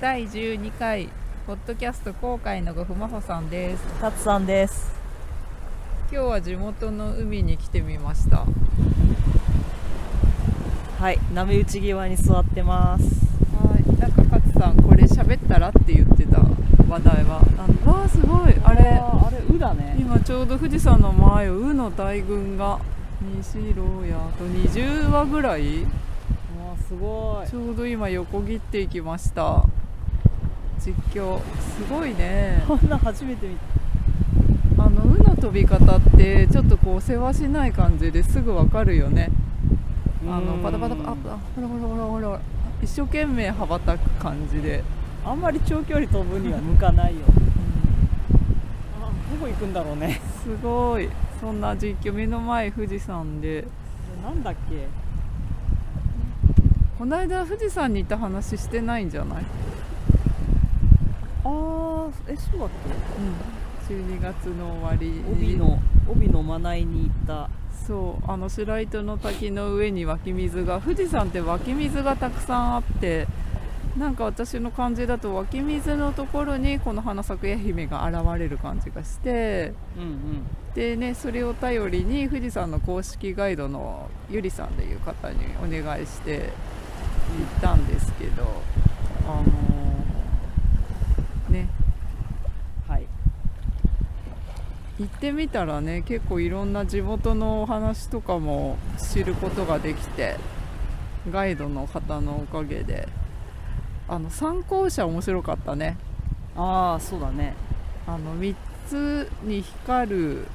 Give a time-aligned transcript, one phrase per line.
[0.00, 1.10] 第12回
[1.46, 3.82] ポッドキャスト公開のごふまほさんです。
[4.00, 4.90] たつさんです。
[6.10, 8.46] 今日は地元の海に来てみました。
[10.98, 13.04] はい波打ち際に座ってます。
[13.54, 16.38] はいなんか勝さんこれ喋ったらって言ってた
[16.88, 17.42] 話題は。
[17.84, 18.54] あわあすごい。
[18.64, 19.96] あれああれうだね。
[20.00, 22.80] 今ちょうど富士山の前をウの大群が
[23.20, 25.84] 西牢屋と20羽ぐらい。
[26.88, 27.50] すごい。
[27.50, 29.66] ちょうど今横切っていきました
[30.80, 31.38] 実況。
[31.40, 32.64] すごいね。
[32.66, 33.56] こんな初めて見
[34.76, 34.84] た。
[34.84, 39.30] あのウの飛び方ってちょっとこうせわしない感じですぐわかるよね。
[40.26, 42.40] あのパタパタああほらほらほらほら。
[42.82, 44.82] 一生懸命羽ばたく感じで、
[45.22, 47.20] あんまり長距離飛ぶには向かないよ。
[49.02, 50.18] あどこ行くんだろうね。
[50.42, 51.10] すごい。
[51.42, 53.66] そんな実況目の前富士山で。
[54.24, 54.86] なんだっけ？
[56.98, 59.44] この間富士山に行った話してないんじゃない？
[61.50, 62.68] あーえそうだっ
[63.18, 64.16] うん。
[64.18, 67.50] 12月の終わりけ帯の帯のまないに行った。
[67.86, 73.26] そうあの白糸の滝の上に湧き水が富士山って湧き水がたくさんあって
[73.98, 80.46] なんか私の感じだと湧き水のところにこの花咲くや姫が現れる感じがしてうんうん。
[80.74, 88.44] でねそれを頼りに富士山の公式ガイドのゆりさんっていう方にお願いして行ったんですけど
[89.26, 91.68] あのーね
[92.86, 93.06] はい
[95.00, 100.36] 行ってみたらね結構いろんな地元のお話とかも知ることができて
[101.30, 103.08] ガイドの方のおかげで。
[104.10, 105.96] あの参考者面白かったね。
[106.56, 107.54] ああそうだね。
[108.08, 108.56] あの3
[108.88, 110.46] つに光る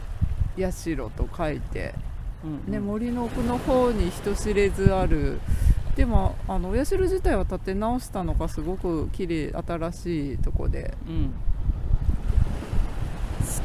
[0.58, 1.96] 社と書いて、
[2.44, 5.40] うん、ね、森の奥の方に人知れずある。
[5.96, 10.94] でもあのお社自体は建て直したのかすごく綺麗新しいとこで。
[11.08, 11.34] うん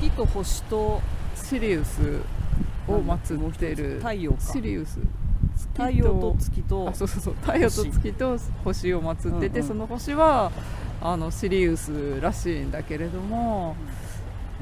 [0.01, 1.03] 月と星と
[1.35, 2.21] シリウス
[2.89, 4.41] を祀ってる太陽か。
[4.41, 4.99] シリウス。
[5.57, 7.35] 月太陽と月とあそうそうそう。
[7.43, 9.69] 太陽と月と星を祀ってて、うんうん。
[9.69, 10.51] その星は
[11.03, 13.77] あのシリウスらしいんだけれども、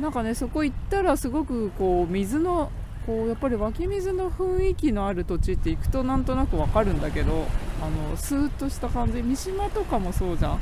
[0.00, 2.72] なんかねそこ行ったらすごくこう水の
[3.06, 7.46] こうやっぱり湧き水の雰囲気のある土地って行くとなんとなくわかるんだけど
[7.80, 9.22] あのスーッとした感じ。
[9.22, 10.60] 三島とかもそうじゃん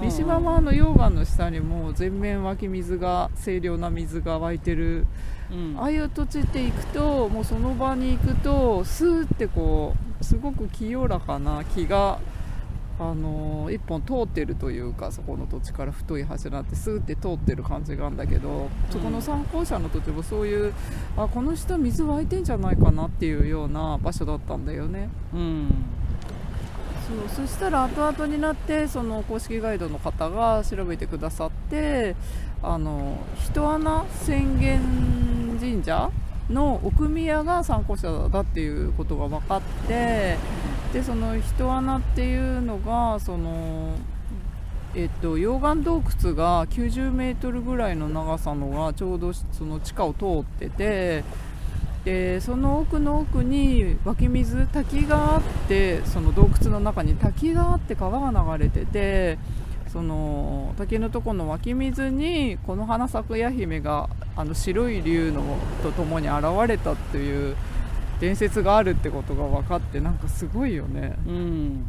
[0.00, 5.06] 三島はあの溶岩の下にもう全面湧き水が清涼な水が湧いてる。
[5.50, 5.76] うん。
[5.78, 12.18] ああいう土地って行くともうその場に行くとスーってこうすごく清らかな木が、
[12.98, 20.74] あのー一本通ってるというかそこの土地から太い柱ってスーって通ってる感じがあるんだけど、そこの参考者の土地もそういう
[21.16, 25.08] あこの下水湧いてんじゃないかなっていうような場所だったんだよね。
[25.32, 25.84] うん
[27.06, 32.16] そうそしたら後々になってその公式ガイドの方が調べてくださって
[32.62, 34.78] あの人穴浅間
[35.60, 36.10] 神社
[36.48, 40.38] の奥宮が参考者だっていうことが分かって
[40.92, 43.96] でその人穴っていうのがその。
[44.96, 51.24] えっと、溶岩洞窟が90メートルぐらいの長さのがちょうどその地下を通ってて
[52.04, 59.38] でその奥の奥に湧き水滝があってその洞窟の中に滝があって川が流れてて
[59.90, 65.42] その滝のとこの湧き水にこの花咲くや姫があの白い竜の
[65.82, 67.56] と共に現れたっていう
[68.20, 71.16] 伝説があるってことが分かってなんかすごいよね。
[71.26, 71.84] うん。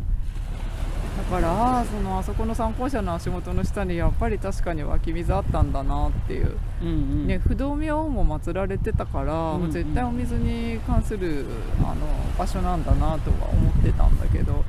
[1.18, 11.46] だからそのあそこの参考者の足元の下にやっぱり確かに湧き水あったんだなっていううんうんね、不動明王も祀られてたから、うんうん絶対お水に関する
[11.82, 12.06] あの
[12.38, 14.64] 場所なんだなとは思ってたんだけど、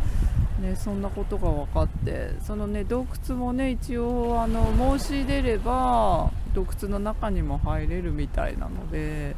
[0.61, 9.35] ね、そんなことが分かってその、ね、洞窟もね一応あの申し出れば洞窟の中にも入れるみたいなので。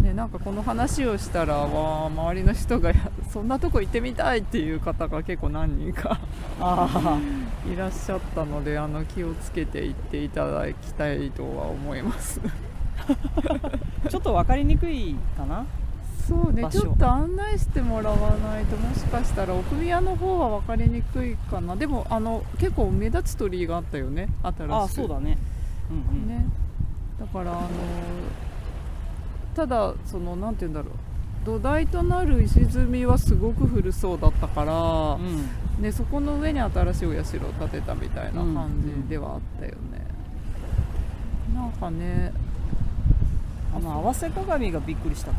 [0.00, 6.18] ね、なんかこの話をしたらわあ周りの人がやそんなとこ行ってみたいっていう方が結構何人か
[6.58, 7.20] あ
[7.70, 12.40] いらっしゃったのであの気をつけて行っていただきたいとは思います。
[14.04, 15.66] あ ちょっと分かりにくいかな？
[16.26, 21.76] そうねちょっと案内してもらわないともしかしたら奥宮の方は分かりにくいかな。
[21.76, 24.74] でもあの結構目立つ鳥居があったよね新しく。
[24.74, 25.36] あそうだね。
[25.90, 26.28] うんうん。
[26.28, 26.46] ね。
[27.18, 27.68] だからあの
[29.54, 30.90] ただそのなんて言うんだろう
[31.44, 34.72] 土台となる石積みはすごく古そうだったから、
[35.14, 35.48] うん。
[35.82, 40.06] ね、そこの上に新しいお社を建てたみたいな感じではあったよね、
[41.54, 42.32] なんかね
[43.74, 45.38] あの合わせ鏡がびっくりしたか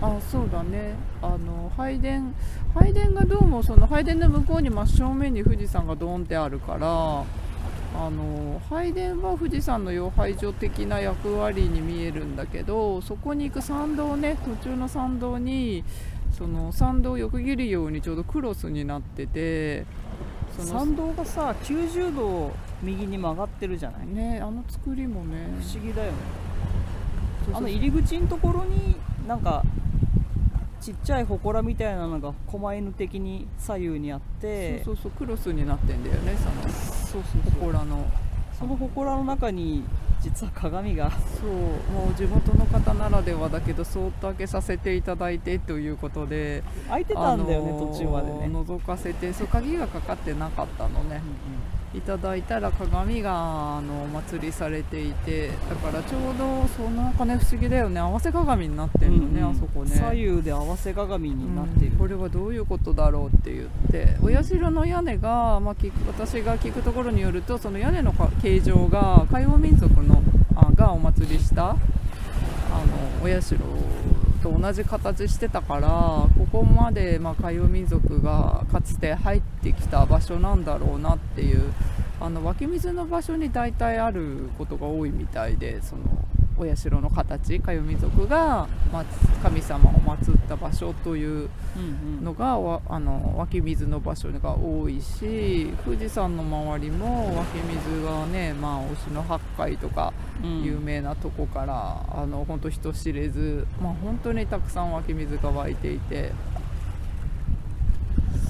[0.00, 0.16] な。
[0.16, 0.94] あそうだね。
[1.22, 2.34] あの拝殿
[2.74, 7.24] 拝殿がどうもその拝殿の向こうに真正面に富士山がドーンってあるから
[7.98, 15.82] あの拝殿は富士山の養廃所的な役割に見えるんだけどそこに行く参道ね途中の参道に
[16.36, 19.86] その参道を横切るようにちょうどクロスになってて
[20.56, 22.52] その参道がさ90度
[22.82, 24.06] 右に曲がってるじゃない？
[24.06, 25.46] ねあの作りもね。
[25.60, 26.18] 不思議だよね。
[27.54, 28.96] あの入り口のところに
[29.26, 29.62] なんか
[30.80, 38.04] ちっちゃい祠みたいなのが狛犬的に左右にあってそうそうそうクロスになってんだよねそのそうそう祠の。
[38.58, 39.84] その祠の中に
[40.22, 41.10] 実は鏡が。
[41.10, 41.50] そう
[41.92, 51.20] もう地元の方ならではだけどそーっと開けさせていただいてということで開いてたんだよね、あのー途中までね、覗かせてそう鍵がかかってなかったのね
[51.96, 57.98] いただいたら鏡があのお祭りされていてだからちょうどそのなんかね不思議だよね。
[58.00, 59.50] 合わせ鏡になってんのね、うんうん。
[59.50, 59.96] あそこね。
[59.96, 61.98] 左右で合わせ鏡になってる、うん。
[61.98, 64.16] これはどういうことだろうって言って。
[64.20, 65.74] お社の屋根が、まあ、
[66.06, 70.22] 私が聞くところによるとその屋根のか形状が海洋民族の
[70.54, 71.78] あがお祭りしたあの
[73.24, 73.54] お社
[74.46, 81.72] と同じ形してたからここまで、まあ、海洋民族がかつて入ってきた場所なんだろうなっていう
[82.20, 86.02] あの湧き水の場所に大体あることが多いみたいでその
[86.58, 89.04] お社の形海洋民族が、まあ、
[89.42, 92.24] 神様を祀った場所といううんうん。
[92.24, 100.12] のがわあの湧き水の場所が多いし富士山の周りも湧き水がね、まあ、忍野八海とか
[100.42, 100.62] うん。
[100.62, 106.32] 有名なとこから、あの本当人知れず、まあ、本当にたくさん湧き水が湧いていて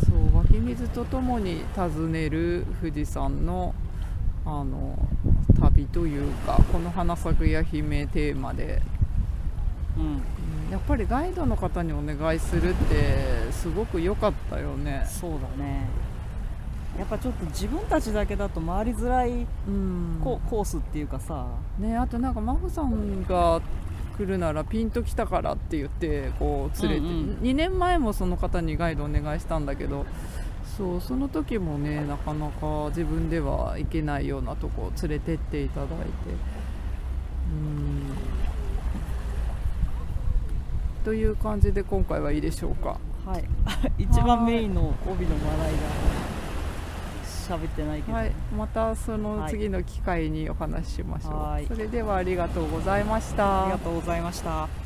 [0.06, 3.74] そう湧き水とともに訪ねる富士山の
[4.44, 4.96] あの
[5.76, 8.80] 旅というかこの花咲くや姫テーマで。
[9.96, 10.04] うん。
[10.04, 10.22] うん
[10.70, 15.06] やっぱりガイドの方にお願いするってすごく良かったよね。
[15.08, 15.86] そうだね。
[16.98, 20.20] やっぱちょっと自分たちだけだと回りづらいうん。
[20.24, 21.46] ココースっていうかさ、
[21.78, 23.60] ね、あとなんか真帆さんが
[24.16, 27.38] 来るならピンときたからって言ってこう連れて、うんうん。
[27.42, 30.04] 2年前もその方にガイドお願いしたんだけど
[30.76, 35.94] そうその時もねなかなか自分では行けないようなとこ連れてっていただいて。
[37.48, 38.02] うん。
[41.04, 42.98] という感じで今回はいいでしょうか。
[43.24, 43.44] はい。
[43.96, 45.76] 一番メインの帯の笑い
[47.48, 51.32] が喋ってないけど、はい、またその次の機会にお話ししましょう。
[51.34, 51.66] はい。
[51.66, 53.62] それではありがとうございました。
[53.62, 54.85] ありがとうございました